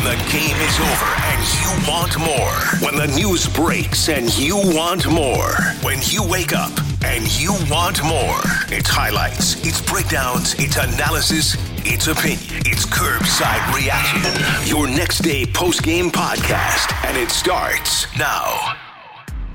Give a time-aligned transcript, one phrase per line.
[0.00, 2.80] When the game is over and you want more.
[2.80, 5.52] When the news breaks and you want more.
[5.82, 6.72] When you wake up
[7.04, 8.40] and you want more.
[8.74, 14.22] It's highlights, it's breakdowns, it's analysis, it's opinion, it's Kerbside Reaction.
[14.66, 18.76] Your next day post game podcast, and it starts now.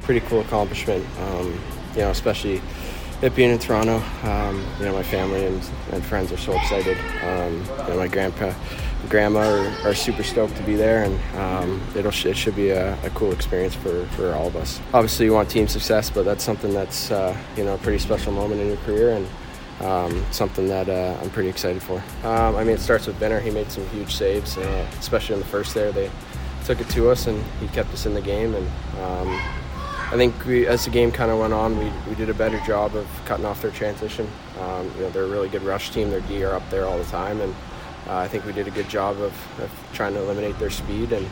[0.03, 1.59] Pretty cool accomplishment, um,
[1.95, 2.61] you know, especially
[3.23, 3.97] it being in Toronto.
[4.23, 6.97] Um, you know, my family and, and, friends are so excited.
[7.23, 7.55] Um,
[7.87, 8.53] you know, my grandpa
[9.05, 12.93] grandma are, are, super stoked to be there, and um, it'll it should be a,
[13.03, 14.79] a, cool experience for, for all of us.
[14.93, 18.31] Obviously, you want team success, but that's something that's uh, you know a pretty special
[18.31, 19.27] moment in your career, and
[19.81, 22.03] um, something that uh, I'm pretty excited for.
[22.23, 23.41] Um, I mean, it starts with Binner.
[23.41, 25.91] He made some huge saves, uh, especially in the first there.
[25.91, 26.09] They
[26.65, 28.67] took it to us, and he kept us in the game, and
[29.01, 29.39] um,
[30.11, 32.59] I think we, as the game kind of went on, we, we did a better
[32.59, 34.29] job of cutting off their transition.
[34.59, 36.11] Um, you know, they're a really good rush team.
[36.11, 37.53] Their D are up there all the time, and
[38.07, 41.11] uh, I think we did a good job of, of trying to eliminate their speed
[41.11, 41.27] and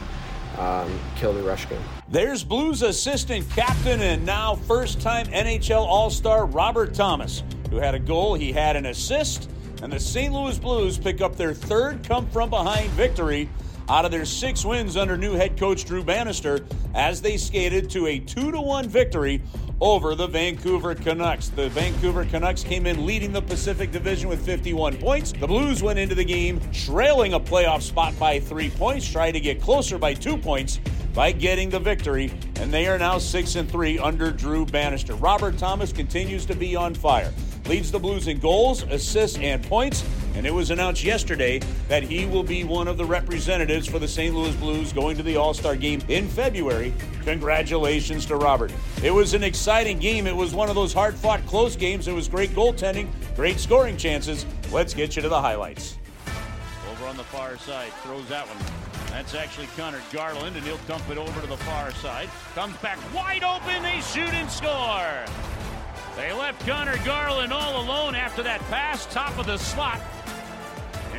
[0.57, 1.81] um, kill the rush game.
[2.09, 7.95] There's Blues assistant captain and now first time NHL All Star Robert Thomas, who had
[7.95, 9.49] a goal, he had an assist,
[9.81, 10.33] and the St.
[10.33, 13.49] Louis Blues pick up their third come from behind victory
[13.89, 16.65] out of their six wins under new head coach Drew Bannister
[16.95, 19.41] as they skated to a 2 to 1 victory
[19.83, 21.49] over the Vancouver Canucks.
[21.49, 25.33] The Vancouver Canucks came in leading the Pacific Division with 51 points.
[25.33, 29.41] The Blues went into the game trailing a playoff spot by three points, trying to
[29.41, 30.79] get closer by two points
[31.13, 32.31] by getting the victory,
[32.61, 35.15] and they are now 6 and 3 under Drew Bannister.
[35.15, 37.33] Robert Thomas continues to be on fire.
[37.65, 40.05] Leads the Blues in goals, assists, and points.
[40.35, 44.07] And it was announced yesterday that he will be one of the representatives for the
[44.07, 44.33] St.
[44.33, 46.93] Louis Blues going to the All Star game in February.
[47.23, 48.71] Congratulations to Robert.
[49.03, 50.25] It was an exciting game.
[50.25, 52.07] It was one of those hard fought, close games.
[52.07, 54.45] It was great goaltending, great scoring chances.
[54.71, 55.97] Let's get you to the highlights.
[56.91, 58.57] Over on the far side, throws that one.
[59.11, 62.27] That's actually Conor Garland, and he'll dump it over to the far side.
[62.55, 63.83] Comes back wide open.
[63.83, 65.25] They shoot and score.
[66.15, 70.01] They left Conor Garland all alone after that pass, top of the slot.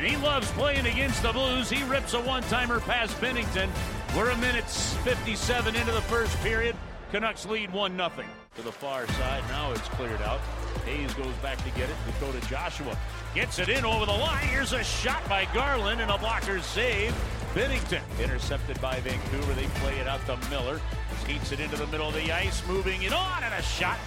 [0.05, 1.67] He loves playing against the Blues.
[1.67, 3.67] He rips a one-timer past Binnington.
[4.15, 6.75] We're a minute 57 into the first period.
[7.11, 8.11] Canucks lead 1 0.
[8.55, 9.43] To the far side.
[9.49, 10.41] Now it's cleared out.
[10.85, 11.95] Hayes goes back to get it.
[12.05, 12.95] Dakota Joshua
[13.33, 14.45] gets it in over the line.
[14.45, 17.11] Here's a shot by Garland and a blocker save.
[17.55, 19.53] Binnington intercepted by Vancouver.
[19.53, 20.79] They play it out to Miller.
[21.23, 23.97] Skates it into the middle of the ice, moving it on, and a shot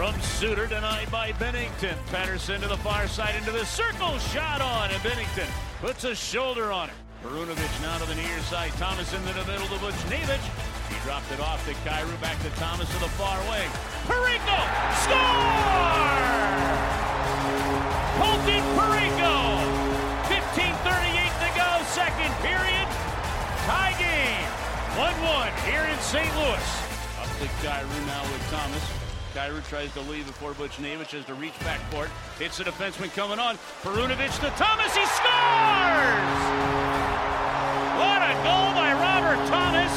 [0.00, 1.92] from Suter, denied by Binnington.
[2.08, 4.16] Pettersson to the far side into the circle.
[4.32, 5.46] Shot on, and Binnington
[5.82, 6.94] puts a shoulder on it.
[7.22, 8.72] Perunovich now to the near side.
[8.80, 10.40] Thomas into the middle to Buchnevich.
[10.88, 12.18] He dropped it off to Kyrou.
[12.22, 13.68] Back to Thomas to the far wing.
[14.08, 14.56] Parayko
[15.04, 15.20] Score!
[18.16, 19.36] Colton Parayko!
[20.32, 22.88] 15.38 to go, second period.
[23.68, 24.48] Tie game.
[24.96, 26.32] 1-1 here in St.
[26.40, 26.68] Louis.
[27.20, 28.99] Up to Kyrou now with Thomas.
[29.34, 32.10] Kyrou tries to leave before Butch Buchnevich has to reach back court.
[32.38, 33.56] Hits the defenseman coming on.
[33.82, 34.94] Perunovich to Thomas.
[34.94, 36.40] He scores!
[38.00, 39.92] What a goal by Robert Thomas.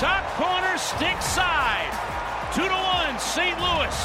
[0.00, 1.92] Top corner, stick side.
[2.54, 3.56] Two to one, St.
[3.60, 3.96] Louis.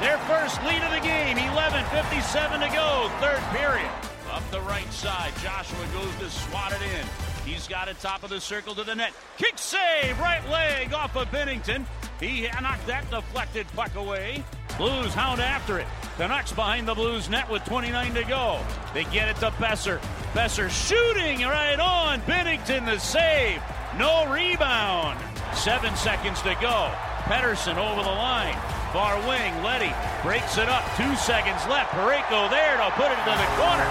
[0.00, 1.36] Their first lead of the game.
[1.36, 3.90] 11.57 to go, third period.
[4.30, 7.31] Up the right side, Joshua goes to swat it in.
[7.44, 9.12] He's got it top of the circle to the net.
[9.36, 11.84] Kick save, right leg off of Binnington.
[12.20, 14.44] He knocked that deflected puck away.
[14.78, 15.86] Blues hound after it.
[16.16, 18.60] Canucks behind the Blues net with 29 to go.
[18.94, 19.98] They get it to Boeser.
[20.34, 22.20] Boeser shooting right on.
[22.22, 23.60] Binnington the save.
[23.98, 25.18] No rebound.
[25.54, 26.90] Seven seconds to go.
[27.24, 28.56] Pettersson over the line.
[28.92, 29.92] Far wing, Leddy
[30.22, 30.84] breaks it up.
[30.96, 31.90] Two seconds left.
[31.92, 33.88] Parayko there to put it into the corner.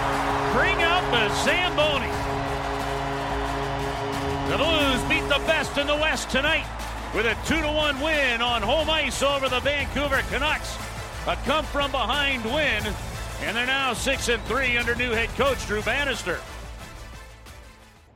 [0.54, 2.41] Bring out the Zamboni.
[4.52, 6.66] The Blues beat the best in the West tonight
[7.14, 10.76] with a 2 1 win on home ice over the Vancouver Canucks.
[11.26, 12.84] A come from behind win,
[13.40, 16.38] and they're now 6 and 3 under new head coach Drew Bannister.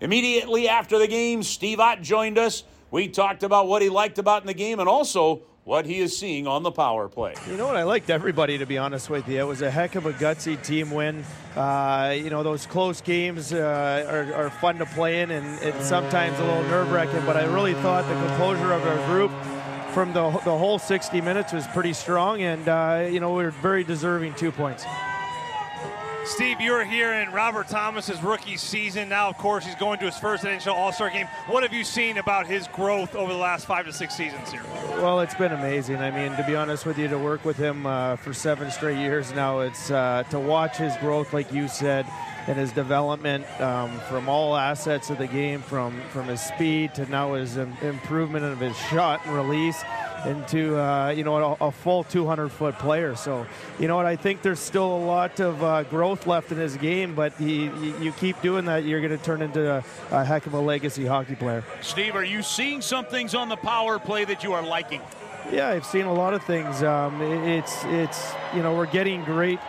[0.02, 2.64] Immediately after the game, Steve Ott joined us.
[2.90, 6.16] We talked about what he liked about in the game and also what he is
[6.16, 7.34] seeing on the power play.
[7.50, 7.74] You know what?
[7.74, 9.40] I liked everybody, to be honest with you.
[9.40, 11.24] It was a heck of a gutsy team win.
[11.56, 15.88] Uh, you know, those close games uh, are, are, fun to play in and it's
[15.88, 19.32] sometimes a little nerve wracking, but I really thought the composure of our group
[19.92, 23.50] from the, the whole 60 minutes was pretty strong, and, uh, you know, we are
[23.50, 24.84] very deserving two points.
[26.26, 29.08] Steve, you're here in Robert Thomas's rookie season.
[29.08, 31.26] Now, of course, he's going to his first NHL All Star game.
[31.46, 34.62] What have you seen about his growth over the last five to six seasons here?
[34.96, 35.96] Well, it's been amazing.
[35.96, 38.98] I mean, to be honest with you, to work with him uh, for seven straight
[38.98, 42.06] years now, it's uh, to watch his growth, like you said.
[42.48, 47.04] and his development um, from all assets of the game, from from his speed to
[47.06, 49.82] now his improvement of his shot and release
[50.26, 53.14] into uh, you know a, a, full 200 foot player.
[53.16, 53.46] So
[53.78, 56.76] you know what I think there's still a lot of uh, growth left in his
[56.76, 57.64] game, but he,
[58.00, 61.06] you keep doing that, you're going to turn into a, a, heck of a legacy
[61.06, 61.64] hockey player.
[61.80, 65.00] Steve, are you seeing some things on the power play that you are liking?
[65.52, 66.82] Yeah, I've seen a lot of things.
[66.82, 69.60] Um, it's it's you know we're getting great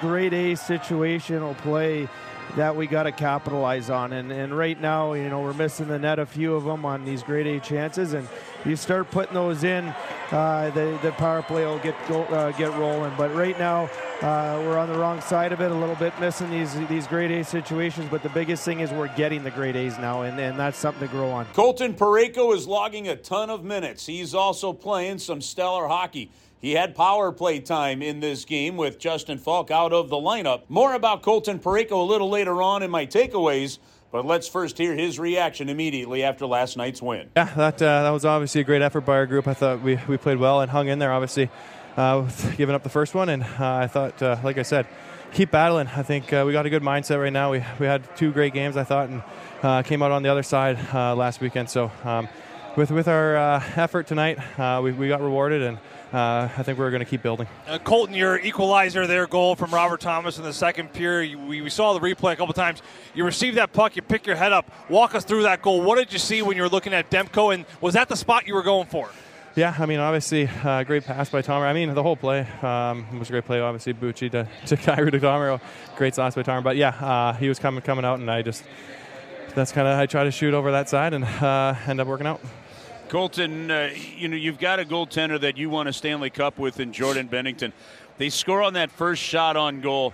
[0.00, 2.08] grade A situational play
[2.56, 4.12] that we got to capitalize on.
[4.12, 7.04] And, and right now, you know, we're missing the net a few of them on
[7.04, 8.12] these grade A chances.
[8.12, 8.28] And
[8.66, 9.94] you start putting those in,
[10.30, 13.12] uh, the, the power play will get go, uh, get rolling.
[13.16, 13.84] But right now,
[14.22, 17.30] uh, we're on the wrong side of it a little bit, missing these these grade
[17.30, 18.08] A situations.
[18.10, 21.06] But the biggest thing is we're getting the grade A's now, and, and that's something
[21.06, 21.46] to grow on.
[21.54, 24.06] Colton Parayko is logging a ton of minutes.
[24.06, 26.30] He's also playing some stellar hockey.
[26.58, 30.62] He had power play time in this game with Justin Faulk out of the lineup.
[30.68, 33.78] More about Colton Parayko a little later on in my takeaways.
[34.10, 37.28] But let's first hear his reaction immediately after last night's win.
[37.36, 39.46] Yeah, that uh, that was obviously a great effort by our group.
[39.46, 41.12] I thought we, we played well and hung in there.
[41.12, 41.50] Obviously,
[41.96, 44.86] uh, giving up the first one, and uh, I thought, uh, like I said,
[45.32, 45.88] keep battling.
[45.88, 47.50] I think uh, we got a good mindset right now.
[47.50, 49.22] We we had two great games, I thought, and
[49.62, 51.68] uh, came out on the other side last weekend.
[51.70, 51.90] So.
[52.04, 52.28] Um,
[52.76, 53.36] with with our
[53.76, 54.38] effort tonight,
[54.82, 55.78] we, we got rewarded, and
[56.12, 57.48] uh, I think we're going to keep building.
[57.66, 61.36] Uh, Colton, your equalizer, their goal from Robert Thomas in the second period.
[61.36, 62.80] We, we saw the replay a couple times.
[63.14, 64.70] You received that puck, you pick your head up.
[64.88, 65.82] Walk us through that goal.
[65.82, 68.46] What did you see when you were looking at Demko, and was that the spot
[68.46, 69.10] you were going for?
[69.56, 71.62] Yeah, I mean, obviously, uh, great pass by Tomer.
[71.62, 73.58] I mean, the whole play um, was a great play.
[73.58, 75.60] Obviously, Bucci to, to Kyrou to Tomer.
[75.96, 76.62] Great sauce by Tomer.
[76.62, 78.62] But yeah, uh, he was coming coming out, and I just
[79.54, 82.26] that's kind of I try to shoot over that side and uh, end up working
[82.26, 82.40] out.
[83.08, 86.80] Colton, uh, you know you've got a goaltender that you won a Stanley Cup with
[86.80, 87.72] in Jordan Binnington.
[88.18, 90.12] They score on that first shot on goal.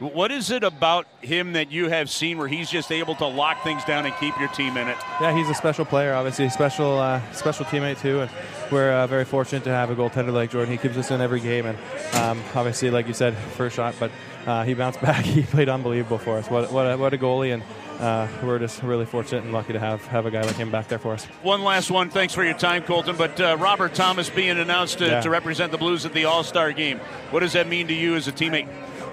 [0.00, 3.62] What is it about him that you have seen where he's just able to lock
[3.62, 4.96] things down and keep your team in it?
[5.20, 8.30] Yeah, he's a special player, obviously, special uh, special teammate too, and
[8.72, 10.72] we're uh, very fortunate to have a goaltender like Jordan.
[10.72, 11.76] He keeps us in every game, and
[12.14, 14.10] um, obviously, like you said, first shot, but
[14.46, 15.22] uh, he bounced back.
[15.22, 16.48] He played unbelievable for us.
[16.48, 17.62] What what a, what a goalie, and
[18.00, 20.88] uh, we're just really fortunate and lucky to have have a guy like him back
[20.88, 21.26] there for us.
[21.42, 22.08] One last one.
[22.08, 23.16] Thanks for your time, Colton.
[23.16, 25.20] But uh, Robert Thomas being announced to, yeah.
[25.20, 27.00] to, represent the Blues at the All Star game.
[27.30, 28.66] What does that mean to you as a teammate?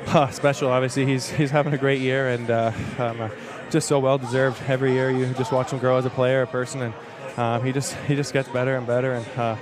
[0.07, 0.69] Uh, special.
[0.69, 3.29] Obviously, he's he's having a great year and uh, um, uh,
[3.69, 4.61] just so well deserved.
[4.67, 6.93] Every year, you just watch him grow as a player, a person, and
[7.37, 9.13] um, he just he just gets better and better.
[9.13, 9.57] And uh,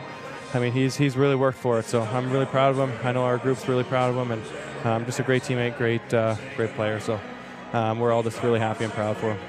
[0.54, 1.86] I mean, he's he's really worked for it.
[1.86, 2.94] So I'm really proud of him.
[3.04, 6.08] I know our group's really proud of him, and um, just a great teammate, great
[6.56, 7.00] great player.
[7.00, 7.20] So
[7.74, 9.40] um, we're all just really happy and proud for him.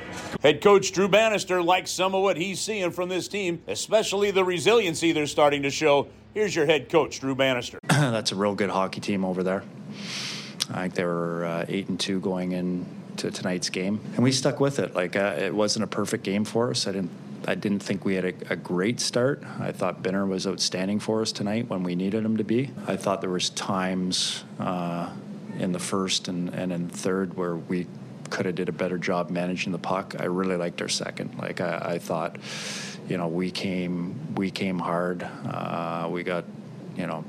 [0.43, 4.45] Head coach Drew Bannister likes some of what he's seeing from this team, especially the
[4.45, 6.09] resiliency they're starting to show.
[6.35, 7.79] Here's your head coach, Drew Bannister.
[7.89, 9.63] That's a real good hockey team over there.
[10.71, 14.61] I think they were uh, eight and two going into tonight's game, and we stuck
[14.61, 14.95] with it.
[14.95, 16.87] Like uh, it wasn't a perfect game for us.
[16.87, 17.11] I didn't.
[17.49, 19.45] I didn't think we had a, a, great start.
[19.61, 22.73] I thought Binner was outstanding for us tonight when we needed him to be.
[22.89, 25.11] I thought there was times uh,
[25.59, 27.87] in the first and, and in third where we
[28.31, 30.17] could have did a better job managing the puck.
[30.19, 31.39] I really liked our second.
[31.39, 32.37] Like I, I thought,
[33.09, 35.23] you know, we came we came hard.
[35.23, 36.45] Uh, we got,
[36.97, 37.25] you know,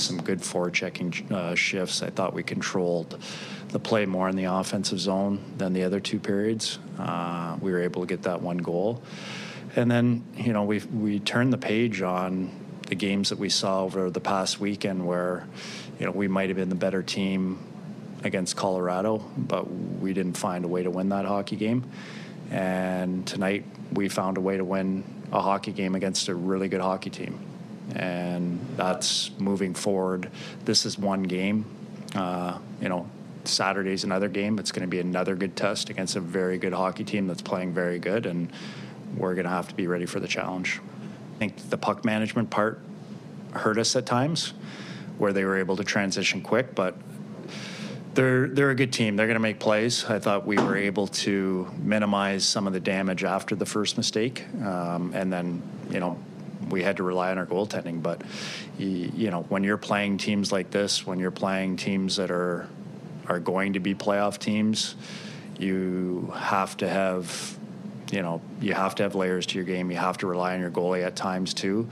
[0.00, 2.02] some good forechecking uh, shifts.
[2.02, 3.18] I thought we controlled
[3.68, 6.78] the play more in the offensive zone than the other two periods.
[6.98, 9.02] Uh, we were able to get that one goal,
[9.76, 12.50] and then you know we we turned the page on
[12.88, 15.46] the games that we saw over the past weekend where
[15.98, 17.58] you know we might have been the better team
[18.24, 21.84] against Colorado, but we didn't find a way to win that hockey game.
[22.50, 26.80] And tonight we found a way to win a hockey game against a really good
[26.80, 27.38] hockey team.
[27.96, 30.30] And that's moving forward.
[30.64, 31.64] This is one game.
[32.14, 33.08] Uh, you know,
[33.44, 34.58] Saturday's another game.
[34.58, 37.72] It's going to be another good test against a very good hockey team that's playing
[37.72, 38.26] very good.
[38.26, 38.52] And
[39.16, 40.80] we're going to have to be ready for the challenge.
[41.36, 42.80] I think the puck management part
[43.52, 44.52] hurt us at times
[45.18, 46.96] where they were able to transition quick, but
[48.14, 49.16] they're they're a good team.
[49.16, 50.04] They're going to make plays.
[50.04, 54.44] I thought we were able to minimize some of the damage after the first mistake,
[54.64, 56.18] um, and then you know
[56.70, 58.02] we had to rely on our goaltending.
[58.02, 58.22] But
[58.78, 62.68] you, know when you're playing teams like this, when you're playing teams that are
[63.26, 64.96] are going to be playoff teams,
[65.58, 67.58] you have to have
[68.10, 69.90] you know you have to have layers to your game.
[69.90, 71.88] You have to rely on your goalie at times too.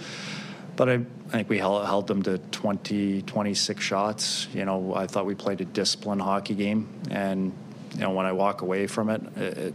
[0.78, 4.46] But I, I think we held, held, them to 20, 26 shots.
[4.54, 6.88] You know, I thought we played a disciplined hockey game.
[7.10, 7.52] And,
[7.94, 9.74] you know, when I walk away from it, it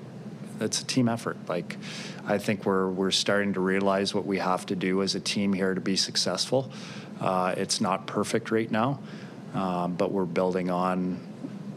[0.64, 1.38] it's a team effort.
[1.48, 1.78] Like,
[2.26, 5.54] I think we're, we're starting to realize what we have to do as a team
[5.54, 6.72] here to be successful.
[7.20, 9.00] Uh, it's not perfect right now,
[9.54, 11.20] um, but we're building on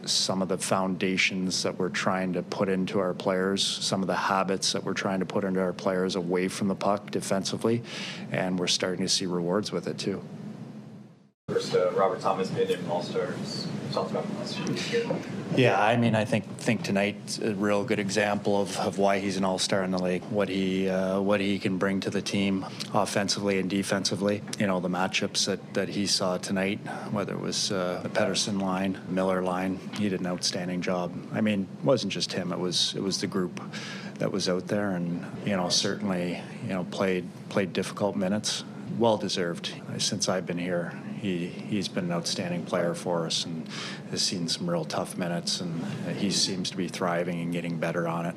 [0.04, 4.14] some of the foundations that we're trying to put into our players, some of the
[4.14, 7.82] habits that we're trying to put into our players away from the puck defensively,
[8.30, 10.22] and we're starting to see rewards with it too.
[11.48, 13.68] First, uh, Robert Thomas made an All Stars.
[15.56, 19.36] Yeah, I mean, I think think tonight's a real good example of, of why he's
[19.36, 20.24] an All Star in the league.
[20.24, 24.42] What he uh, what he can bring to the team, offensively and defensively.
[24.58, 26.80] You know, the matchups that, that he saw tonight,
[27.12, 31.12] whether it was uh, the Pettersson line, Miller line, he did an outstanding job.
[31.32, 33.60] I mean, it wasn't just him; it was it was the group
[34.18, 38.64] that was out there, and you know, certainly you know played played difficult minutes
[38.98, 39.72] well deserved.
[39.98, 43.68] Since I've been here, he he's been an outstanding player for us and
[44.10, 45.84] has seen some real tough minutes, and
[46.16, 48.34] he seems to be thriving and getting better on it.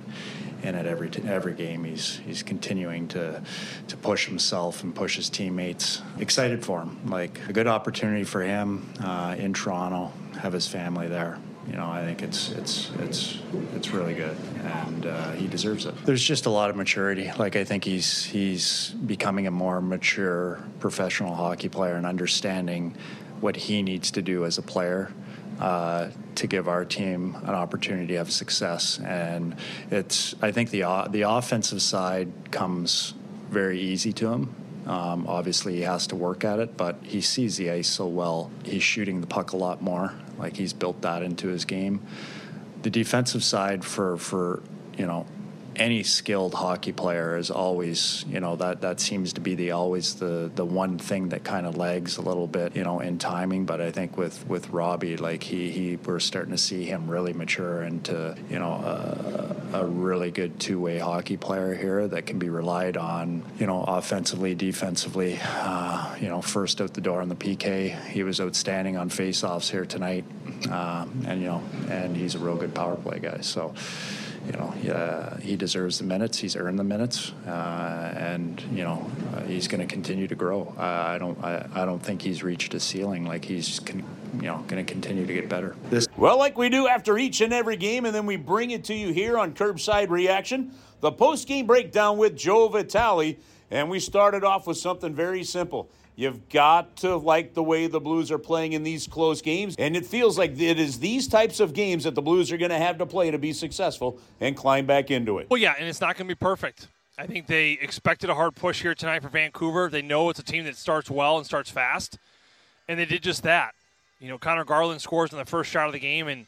[0.62, 3.41] And at every every game, he's he's continuing to
[3.88, 6.01] to push himself and push his teammates.
[6.19, 11.07] Excited for him, like a good opportunity for him uh, in Toronto, have his family
[11.07, 11.39] there
[11.70, 13.40] you know, I think it's it's it's
[13.76, 15.96] it's really good, and uh, he deserves it.
[16.06, 17.32] There's just a lot of maturity.
[17.38, 22.96] Like I think he's he's becoming a more mature professional hockey player and understanding
[23.40, 25.12] what he needs to do as a player.
[25.60, 29.58] Uh, to give our team an opportunity have success, and
[29.92, 33.14] it's I think the the offensive side comes
[33.50, 34.56] very easy to him
[34.89, 38.50] um, obviously, he has to work at it, but he sees the ice so well.
[38.65, 40.15] He's shooting the puck a lot more.
[40.39, 42.01] Like he's built that into his game.
[42.81, 44.63] The defensive side for for
[44.98, 45.27] you know
[45.79, 50.15] any skilled hockey player is always, you know, that that seems to be the always
[50.15, 53.65] the the one thing that kind of lags a little bit, you know, in timing.
[53.65, 57.31] But I think with with Robbie, like he he we're starting to see him really
[57.31, 62.39] mature into, you know, a, a really good two way hockey player here that can
[62.39, 65.39] be relied on, you know, offensively, defensively.
[65.41, 69.71] Uh, you know, first out the door on the PK, he was outstanding on faceoffs
[69.71, 70.25] here tonight,
[70.69, 73.39] uh, and you know, and he's a real good power play guy.
[73.41, 73.74] So
[74.46, 76.38] you know, uh, he deserves the minutes.
[76.38, 80.74] He's earned the minutes, uh, and you know, uh, he's going to continue to grow.
[80.77, 83.25] I don't, I, I, don't think he's reached a ceiling.
[83.25, 84.03] Like he's, con-
[84.36, 85.75] you know, going to continue to get better.
[85.89, 88.84] This well, like we do after each and every game, and then we bring it
[88.86, 93.38] to you here on Kerbside Reaction, the post-game breakdown with Joe Vitale,
[93.72, 95.89] and we started off with something very simple.
[96.20, 99.74] You've got to like the way the Blues are playing in these close games.
[99.80, 102.72] And it feels like it is these types of games that the Blues are going
[102.72, 105.50] to have to play to be successful and climb back into it.
[105.50, 106.90] Well, yeah, and it's not going to be perfect.
[107.18, 109.88] I think they expected a hard push here tonight for Vancouver.
[109.88, 112.18] They know it's a team that starts well and starts fast,
[112.90, 113.74] and they did just that.
[114.20, 116.48] You know, Conor Garland scores in the first shot of the game, and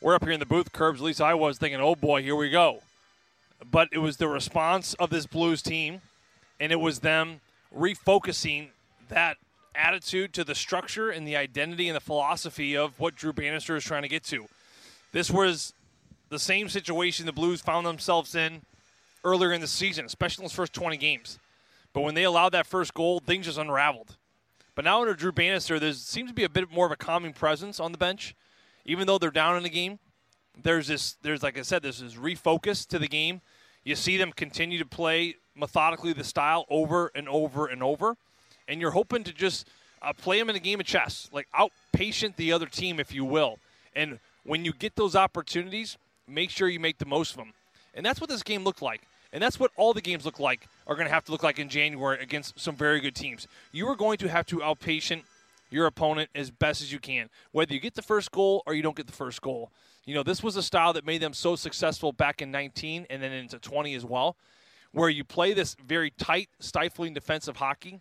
[0.00, 0.98] we're up here in the booth, Kerbs.
[0.98, 2.82] At least I was thinking, oh boy, here we go.
[3.68, 6.02] But it was the response of this Blues team,
[6.60, 7.40] and it was them
[7.76, 8.68] refocusing
[9.08, 9.36] that
[9.74, 13.84] attitude to the structure and the identity and the philosophy of what Drew Bannister is
[13.84, 14.46] trying to get to.
[15.12, 15.72] This was
[16.28, 18.62] the same situation the Blues found themselves in
[19.24, 21.38] earlier in the season, especially in those first 20 games.
[21.92, 24.16] But when they allowed that first goal, things just unraveled.
[24.74, 27.32] But now under Drew Bannister, there seems to be a bit more of a calming
[27.32, 28.34] presence on the bench,
[28.84, 29.98] even though they're down in the game.
[30.60, 33.40] There's this, there's like I said, there's this refocus to the game.
[33.84, 38.16] You see them continue to play methodically the style over and over and over
[38.68, 39.66] and you're hoping to just
[40.02, 43.24] uh, play them in a game of chess, like outpatient the other team, if you
[43.24, 43.58] will.
[43.96, 45.96] And when you get those opportunities,
[46.28, 47.52] make sure you make the most of them.
[47.94, 49.02] And that's what this game looked like.
[49.32, 51.58] And that's what all the games look like are going to have to look like
[51.58, 53.46] in January against some very good teams.
[53.72, 55.22] You are going to have to outpatient
[55.70, 58.82] your opponent as best as you can, whether you get the first goal or you
[58.82, 59.70] don't get the first goal.
[60.06, 63.22] You know, this was a style that made them so successful back in 19 and
[63.22, 64.36] then into 20 as well,
[64.92, 68.00] where you play this very tight, stifling defensive hockey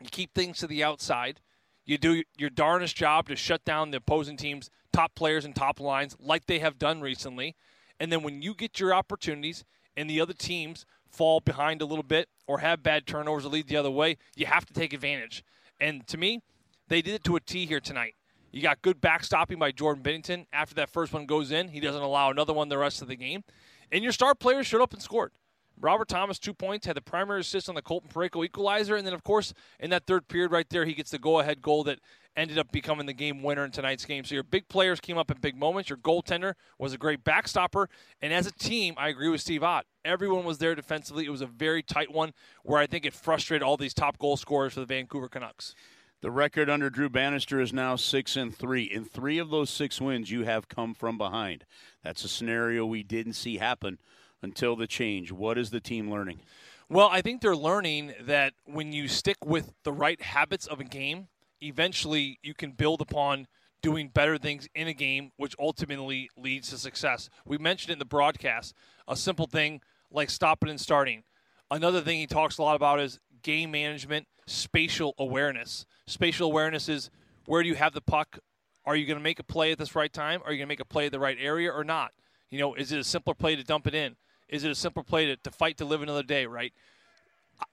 [0.00, 1.40] you keep things to the outside.
[1.84, 5.80] You do your darnest job to shut down the opposing team's top players and top
[5.80, 7.54] lines like they have done recently.
[8.00, 9.64] And then when you get your opportunities
[9.96, 13.68] and the other teams fall behind a little bit or have bad turnovers or lead
[13.68, 15.44] the other way, you have to take advantage.
[15.80, 16.42] And to me,
[16.88, 18.14] they did it to a T here tonight.
[18.52, 20.46] You got good backstopping by Jordan Binnington.
[20.52, 23.16] After that first one goes in, he doesn't allow another one the rest of the
[23.16, 23.44] game.
[23.92, 25.32] And your star players showed up and scored.
[25.80, 28.96] Robert Thomas, two points, had the primary assist on the Colton Parayko equalizer.
[28.96, 31.60] And then, of course, in that third period right there, he gets the go ahead
[31.60, 31.98] goal that
[32.36, 34.24] ended up becoming the game winner in tonight's game.
[34.24, 35.88] So your big players came up in big moments.
[35.88, 37.86] Your goaltender was a great backstopper.
[38.20, 39.86] And as a team, I agree with Steve Ott.
[40.04, 41.24] Everyone was there defensively.
[41.24, 44.36] It was a very tight one where I think it frustrated all these top goal
[44.36, 45.74] scorers for the Vancouver Canucks.
[46.22, 48.84] The record under Drew Bannister is now six and three.
[48.84, 51.64] In three of those six wins, you have come from behind.
[52.02, 53.98] That's a scenario we didn't see happen
[54.42, 55.32] until the change.
[55.32, 56.40] What is the team learning?
[56.88, 60.84] Well, I think they're learning that when you stick with the right habits of a
[60.84, 61.28] game,
[61.60, 63.48] eventually you can build upon
[63.82, 67.28] doing better things in a game, which ultimately leads to success.
[67.44, 68.74] We mentioned in the broadcast
[69.08, 71.24] a simple thing like stopping and starting.
[71.70, 75.86] Another thing he talks a lot about is game management, spatial awareness.
[76.06, 77.10] Spatial awareness is
[77.46, 78.38] where do you have the puck?
[78.84, 80.40] Are you going to make a play at this right time?
[80.44, 82.12] Are you going to make a play at the right area or not?
[82.50, 84.16] You know, is it a simpler play to dump it in?
[84.48, 86.72] Is it a simple play to, to fight to live another day, right?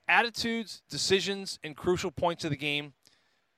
[0.08, 2.94] Attitudes, decisions, and crucial points of the game,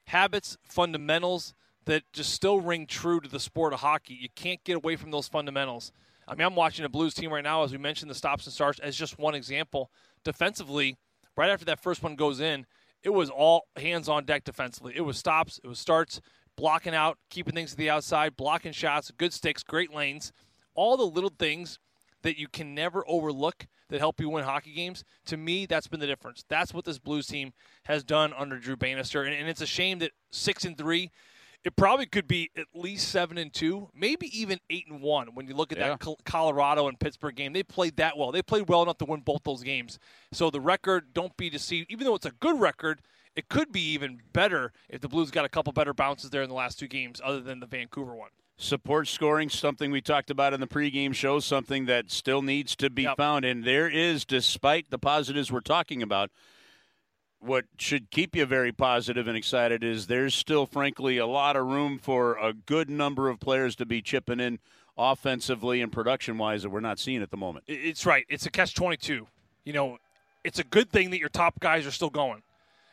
[0.06, 1.54] habits, fundamentals
[1.86, 4.14] that just still ring true to the sport of hockey.
[4.14, 5.92] You can't get away from those fundamentals.
[6.28, 8.52] I mean, I'm watching a Blues team right now, as we mentioned, the stops and
[8.52, 9.90] starts as just one example.
[10.24, 10.96] Defensively,
[11.36, 12.66] right after that first one goes in,
[13.04, 14.94] it was all hands on deck defensively.
[14.96, 16.20] It was stops, it was starts,
[16.56, 20.32] blocking out, keeping things to the outside, blocking shots, good sticks, great lanes.
[20.74, 21.78] All the little things
[22.22, 25.04] that you can never overlook that help you win hockey games.
[25.26, 26.44] To me, that's been the difference.
[26.48, 27.52] That's what this Blues team
[27.84, 31.10] has done under Drew Bannister, and, and it's a shame that six and three.
[31.64, 35.34] It probably could be at least seven and two, maybe even eight and one.
[35.34, 35.96] When you look at Yeah.
[35.96, 38.30] that Colorado and Pittsburgh game, they played that well.
[38.30, 39.98] They played well enough to win both those games.
[40.32, 41.90] So the record, don't be deceived.
[41.90, 43.02] Even though it's a good record,
[43.34, 46.48] it could be even better if the Blues got a couple better bounces there in
[46.48, 48.30] the last two games, other than the Vancouver one.
[48.58, 52.88] Support scoring, something we talked about in the pregame show, something that still needs to
[52.88, 53.16] be Yep.
[53.18, 53.44] found.
[53.44, 56.30] And there is, despite the positives we're talking about,
[57.38, 61.66] what should keep you very positive and excited is there's still, frankly, a lot of
[61.66, 64.58] room for a good number of players to be chipping in
[64.96, 67.66] offensively and production wise that we're not seeing at the moment.
[67.68, 68.24] It's right.
[68.30, 69.28] It's a catch 22.
[69.64, 69.98] You know,
[70.44, 72.42] it's a good thing that your top guys are still going.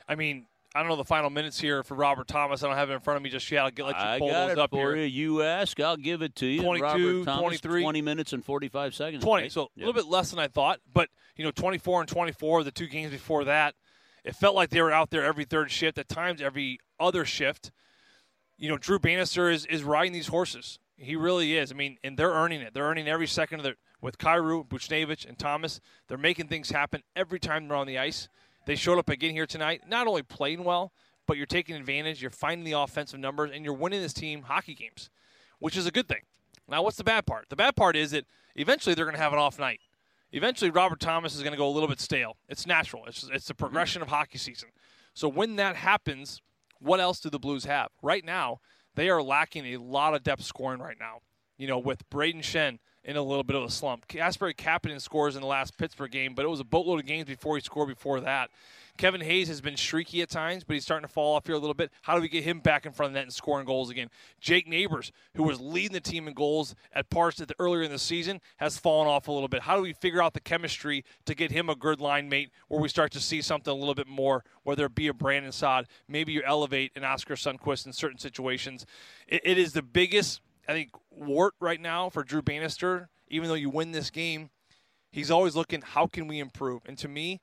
[0.10, 2.64] I mean, I don't know the final minutes here for Robert Thomas.
[2.64, 3.64] I don't have it in front of me just yet.
[3.64, 5.06] I'll get, let you I pull got those it up for here.
[5.06, 5.36] you.
[5.36, 6.64] You ask, I'll give it to you.
[6.64, 7.82] 22, Robert Thomas, 23.
[7.84, 9.24] 20 minutes and 45 seconds.
[9.24, 9.52] 20, right?
[9.52, 10.80] so a little bit less than I thought.
[10.92, 13.76] But, you know, 24 and 24, the two games before that,
[14.24, 17.72] it felt like they were out there every third shift, at times every other shift.
[18.58, 20.80] You know, Drew Bannister is, is riding these horses.
[20.98, 21.72] He really is.
[21.72, 22.74] I mean, and they're earning it.
[22.74, 25.80] They're earning every second of the with Kyrou, Buchnevich, and Thomas.
[26.08, 28.28] They're making things happen every time they're on the ice.
[28.66, 30.94] They showed up again here tonight, not only playing well,
[31.28, 32.22] but you're taking advantage.
[32.22, 35.10] You're finding the offensive numbers, and you're winning this team hockey games,
[35.60, 36.22] which is a good thing.
[36.68, 37.50] Now, what's the bad part?
[37.50, 39.82] The bad part is that eventually they're going to have an off night.
[40.32, 42.38] Eventually, Robert Thomas is going to go a little bit stale.
[42.50, 43.06] It's natural.
[43.06, 44.70] It's it's the progression of hockey season.
[45.14, 46.42] So when that happens,
[46.80, 47.90] what else do the Blues have?
[48.02, 48.60] Right now,
[48.96, 51.20] they are lacking a lot of depth scoring right now.
[51.58, 54.08] You know, with Brayden Schenn in a little bit of a slump.
[54.08, 57.28] Kasperi Kapanen scores in the last Pittsburgh game, but it was a boatload of games
[57.28, 58.50] before he scored before that.
[58.96, 61.60] Kevin Hayes has been streaky at times, but he's starting to fall off here a
[61.60, 61.92] little bit.
[62.04, 64.10] How do we get him back in front of the net and scoring goals again?
[64.40, 67.92] Jake Neighbors, who was leading the team in goals at parts at the, earlier in
[67.92, 69.64] the season, has fallen off a little bit.
[69.64, 72.80] How do we figure out the chemistry to get him a good line mate where
[72.80, 75.88] we start to see something a little bit more, whether it be a Brandon Saad,
[76.08, 78.86] maybe you elevate an Oskar Sundqvist in certain situations.
[79.28, 83.10] it, it is the biggest, I think, wart right now for Drew Bannister.
[83.30, 84.50] Even though you win this game,
[85.12, 86.82] he's always looking, how can we improve?
[86.86, 87.42] And to me,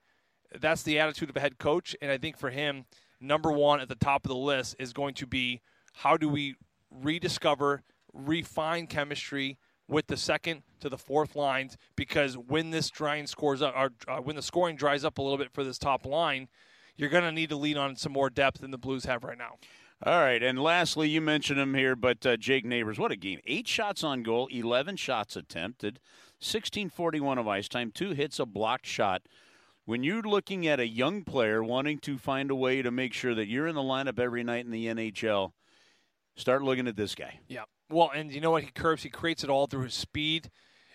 [0.59, 1.97] that's the attitude of a head coach.
[2.01, 2.85] And I think for him,
[3.21, 5.61] number one at the top of the list is going to be
[5.95, 6.57] how do we
[6.91, 11.77] rediscover, refine chemistry with the second to the fourth lines?
[11.97, 15.39] Because when this drying scores up, or uh, when the scoring dries up a little
[15.39, 16.49] bit for this top line,
[16.97, 19.39] you're going to need to lean on some more depth than the Blues have right
[19.39, 19.57] now.
[20.03, 23.39] All right, and lastly, you mentioned him here, but uh, Jake Neighbors, what a game!
[23.47, 26.01] Eight shots on goal, eleven shots attempted,
[26.39, 29.21] sixteen forty-one of ice time, two hits, a blocked shot.
[29.85, 33.35] When you're looking at a young player wanting to find a way to make sure
[33.35, 35.53] that you're in the lineup every night in the NHL,
[36.35, 37.41] start looking at this guy.
[37.47, 37.65] Yeah.
[37.91, 38.63] Well, and you know what?
[38.63, 39.03] He curves.
[39.03, 40.51] He creates it all through his speed,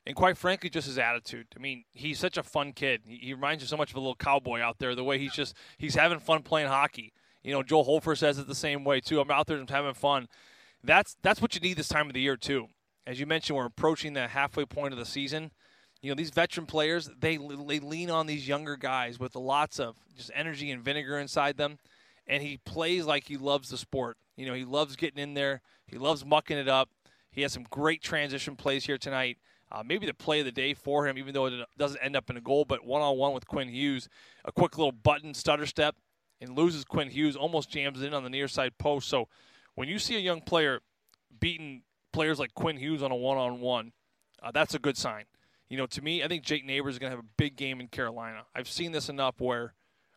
[0.07, 1.45] and quite frankly, just his attitude.
[1.55, 3.01] I mean, he's such a fun kid.
[3.05, 4.95] He, he reminds you so much of a little cowboy out there.
[4.95, 7.13] The way he's just he's having fun playing hockey.
[7.45, 9.19] You know, Joel Hofer says it the same way too.
[9.19, 10.27] I'm out there just having fun.
[10.83, 12.69] That's that's what you need this time of the year too.
[13.05, 15.51] As you mentioned, we're approaching the halfway point of the season.
[16.01, 19.95] You know, these veteran players they they lean on these younger guys with lots of
[20.17, 21.77] just energy and vinegar inside them,
[22.25, 24.17] and he plays like he loves the sport.
[24.35, 25.61] You know, he loves getting in there.
[25.85, 26.89] He loves mucking it up.
[27.31, 29.37] He has some great transition plays here tonight.
[29.71, 32.29] Uh, maybe the play of the day for him, even though it doesn't end up
[32.29, 34.09] in a goal, but one on one with Quinn Hughes,
[34.45, 35.95] a quick little button stutter step,
[36.41, 39.07] and loses Quinn Hughes, almost jams in on the near side post.
[39.07, 39.27] So
[39.75, 40.81] when you see a young player
[41.39, 43.93] beating players like Quinn Hughes on a one on one,
[44.53, 45.25] that's a good sign.
[45.69, 47.79] You know, to me, I think Jake Neighbors is going to have a big game
[47.79, 48.45] in Carolina.
[48.53, 49.73] I've seen this enough where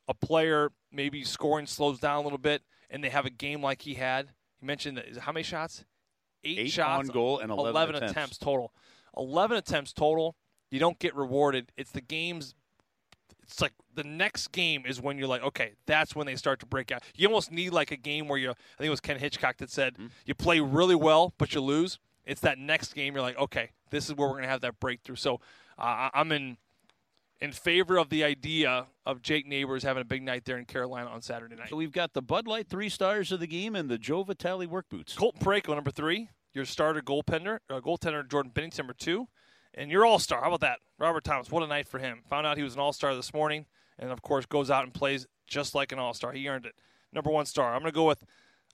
[0.07, 3.83] a player maybe scoring slows down a little bit, and they have a game like
[3.83, 4.33] he had.
[4.61, 5.85] You mentioned that, is how many shots?
[6.45, 8.13] Eight, Eight shots on goal and 11 attempts.
[8.13, 8.39] attempts.
[8.39, 8.73] total.
[9.17, 10.37] 11 attempts total.
[10.71, 11.73] You don't get rewarded.
[11.77, 12.55] It's the games
[13.49, 16.67] it's like the next game is when you're like, okay, that's when they start to
[16.67, 17.03] break out.
[17.17, 19.71] You almost need like a game where you, I think it was Ken Hitchcock that
[19.71, 20.09] said, mm-hmm.
[20.27, 21.99] you play really well, but you lose.
[22.27, 24.79] It's that next game you're like, okay, this is where we're going to have that
[24.81, 25.17] breakthrough.
[25.17, 25.41] So
[25.79, 26.59] uh, I'm in
[27.41, 31.09] in favor of the idea of Jake Neighbors having a big night there in Carolina
[31.09, 31.69] on Saturday night.
[31.71, 34.67] So we've got the Bud Light three stars of the game and the Joe Vitale
[34.67, 35.15] work boots.
[35.15, 36.29] Colton Parayko, number three.
[36.53, 39.29] Your starter goaltender, uh, goaltender Jordan Binnington, number two.
[39.75, 40.81] And your all star, how about that?
[40.99, 42.23] Robert Thomas, what a night for him.
[42.29, 43.67] Found out he was an all star this morning,
[43.99, 46.33] and of course goes out and plays just like an all star.
[46.33, 46.75] He earned it.
[47.13, 47.75] Number one star.
[47.75, 48.25] I'm going to go with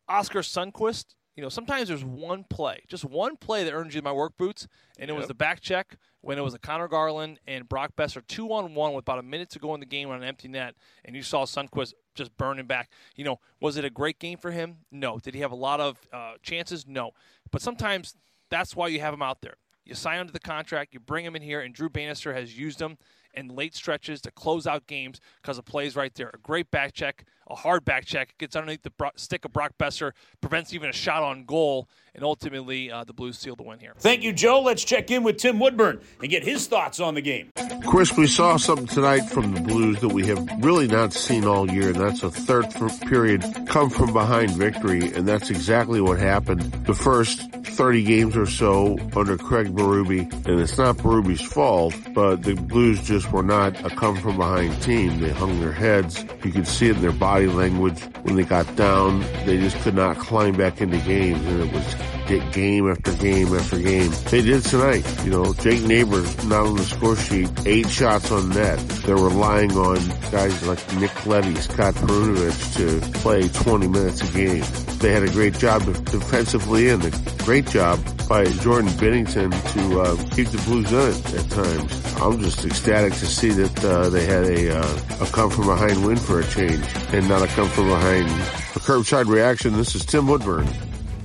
[0.09, 1.15] Oskar Sundqvist.
[1.37, 4.69] You know, sometimes there's one play, just one play that earns you my work boots,
[5.01, 5.19] and it yep.
[5.19, 8.75] was the back check when it was a Conor Garland and Brock Boeser two on
[8.75, 11.17] one with about a minute to go in the game on an empty net, and
[11.17, 12.89] you saw Sundqvist just burning back.
[13.17, 14.77] You know, was it a great game for him?
[14.93, 15.19] No.
[15.19, 16.87] Did he have a lot of uh, chances?
[16.87, 17.11] No.
[17.51, 18.15] But sometimes
[18.49, 19.57] that's why you have him out there.
[19.85, 22.59] You sign him to the contract, you bring him in here, and Drew Bannister has
[22.59, 22.97] used him
[23.37, 26.31] in late stretches to close out games because of plays right there.
[26.33, 30.13] A great back check, a hard back check, gets underneath the stick of Brock Boeser,
[30.41, 33.93] prevents even a shot on goal, and ultimately uh, the Blues seal the win here.
[33.99, 34.61] Thank you, Joe.
[34.61, 37.51] Let's check in with Tim Woodburn and get his thoughts on the game.
[37.87, 41.71] Chris, we saw something tonight from the Blues that we have really not seen all
[41.71, 42.71] year, and that's a third
[43.03, 47.43] period come from behind victory, and that's exactly what happened the first
[47.75, 53.03] 30 games or so under Craig Berube, and it's not Berube's fault, but the Blues
[53.03, 55.21] just were not a come from behind team.
[55.21, 56.25] They hung their heads.
[56.45, 59.21] You could see it in their body language when they got down.
[59.45, 63.79] They just could not climb back into games, and it was game after game after
[63.79, 64.11] game.
[64.31, 65.05] They did tonight.
[65.25, 68.79] You know, Jake Neighbors not on the score sheet, eight shots on net.
[69.05, 69.97] They're relying on
[70.31, 74.65] guys like Nick Leddy, Scott Perunovich to play 20 minutes a game.
[74.99, 77.11] They had a great job defensively and a
[77.45, 82.15] great job by Jordan Binnington to uh, keep the Blues in it at times.
[82.23, 86.07] I'm just ecstatic to see that uh, they had a, uh, a come from behind
[86.07, 89.75] win for a change and not a come from behind a Kerbside Reaction.
[89.75, 90.67] This is Tim Woodburn.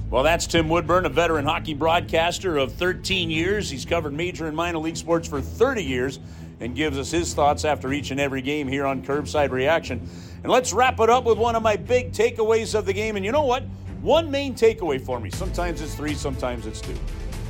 [0.10, 3.70] Well, that's Tim Woodburn, a veteran hockey broadcaster of 13 years.
[3.70, 6.20] He's covered major and minor league sports for 30 years
[6.60, 10.00] and gives us his thoughts after each and every game here on Kerbside Reaction.
[10.42, 13.18] And let's wrap it up with one of my big takeaways of the game.
[13.18, 13.62] And you know what?
[14.02, 15.30] One main takeaway for me.
[15.30, 16.98] Sometimes it's three, sometimes it's two.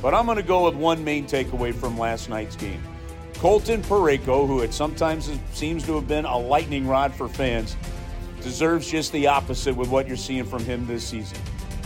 [0.02, 2.82] But I'm going to go with one main takeaway from last night's game.
[3.36, 7.74] Colton Parayko, who at sometimes seems to have been a lightning rod for fans,
[8.42, 11.38] deserves just the opposite with what you're seeing from him this season.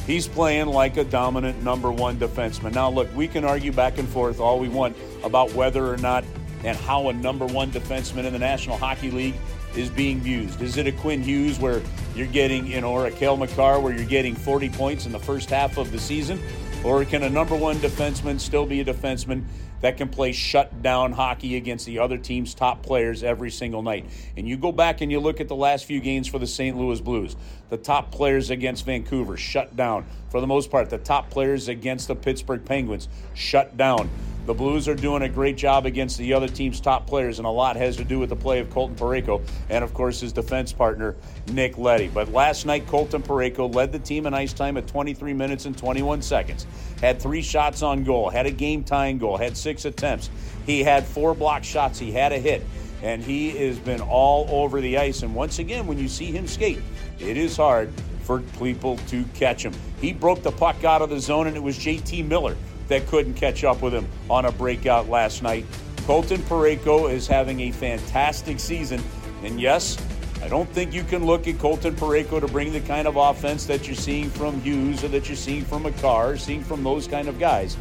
[0.06, 2.74] He's playing like a dominant number one defenseman.
[2.74, 6.24] Now, look, we can argue back and forth all we want about whether or not
[6.62, 9.34] and how a number one defenseman in the National Hockey League
[9.76, 10.60] is being used.
[10.60, 11.82] Is it a Quinn Hughes where
[12.14, 15.18] you're getting, you know, or a Cale Makar where you're getting 40 points in the
[15.18, 16.40] first half of the season?
[16.84, 19.44] Or can a number one defenseman still be a defenseman
[19.80, 24.06] that can play shutdown hockey against the other team's top players every single night.
[24.36, 26.76] And you go back and you look at the last few games for the St.
[26.76, 27.36] Louis Blues.
[27.70, 30.04] The top players against Vancouver shut down.
[30.30, 34.10] For the most part, the top players against the Pittsburgh Penguins shut down.
[34.46, 37.50] The Blues are doing a great job against the other team's top players, and a
[37.50, 40.70] lot has to do with the play of Colton Parayko and, of course, his defense
[40.70, 41.16] partner,
[41.52, 42.08] Nick Leddy.
[42.08, 45.76] But last night, Colton Parayko led the team in ice time at 23 minutes and
[45.76, 46.66] 21 seconds,
[47.00, 50.28] had three shots on goal, had a game tying goal, had six attempts.
[50.66, 52.62] He had four block shots, he had a hit,
[53.02, 55.22] and he has been all over the ice.
[55.22, 56.82] And once again, when you see him skate,
[57.18, 59.72] it is hard for people to catch him.
[60.02, 63.34] He broke the puck out of the zone, and it was JT Miller that couldn't
[63.34, 65.64] catch up with him on a breakout last night.
[66.06, 69.02] Colton Parayko is having a fantastic season.
[69.42, 69.96] And yes,
[70.42, 73.64] I don't think you can look at Colton Parayko to bring the kind of offense
[73.66, 77.28] that you're seeing from Hughes or that you're seeing from Makar, seeing from those kind
[77.28, 77.76] of guys.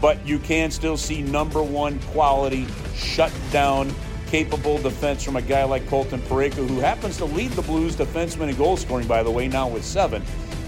[0.00, 3.92] But you can still see number one quality, shut down,
[4.28, 8.50] capable defense from a guy like Colton Parayko, who happens to lead the Blues defenseman
[8.50, 10.22] in goal scoring, by the way, now with seven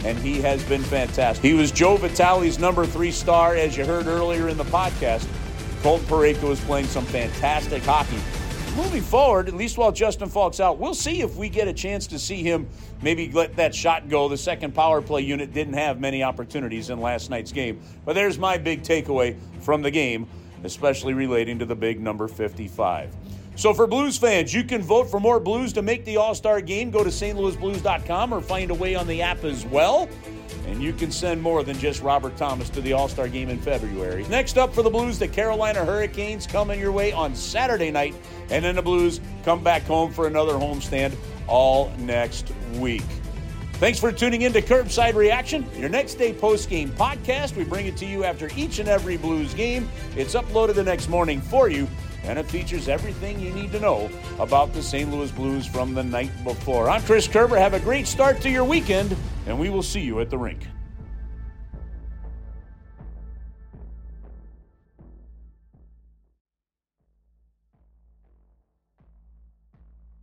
[0.05, 1.45] and he has been fantastic.
[1.45, 5.27] He was Joe Vitale's number three star, as you heard earlier in the podcast.
[5.83, 8.19] Colton Parayko is playing some fantastic hockey.
[8.77, 12.07] Moving forward, at least while Justin Faulk's out, we'll see if we get a chance
[12.07, 12.69] to see him
[13.03, 14.29] maybe let that shot go.
[14.29, 17.81] The second power play unit didn't have many opportunities in last night's game.
[18.05, 20.29] But there's my big takeaway from the game,
[20.63, 23.13] especially relating to the big number 55.
[23.61, 26.63] So for Blues fans, you can vote for more Blues to make the All Star
[26.63, 26.91] game.
[26.91, 30.09] Go to stlouisblues.com or find a way on the app as well.
[30.67, 33.61] And you can send more than just Robert Thomas to the All Star game in
[33.61, 34.25] February.
[34.31, 38.15] Next up for the Blues, the Carolina Hurricanes coming your way on Saturday night.
[38.49, 41.15] And then the Blues come back home for another homestand
[41.47, 43.05] all next week.
[43.75, 47.57] Thanks for tuning in to Kerbside Reaction, your next day post game podcast.
[47.57, 49.87] We bring it to you after each and every Blues game.
[50.17, 51.87] It's uploaded the next morning for you
[52.25, 55.11] and it features everything you need to know about the St.
[55.11, 56.89] Louis Blues from the night before.
[56.89, 57.57] I'm Chris Kerber.
[57.57, 60.67] Have a great start to your weekend, and we will see you at the rink.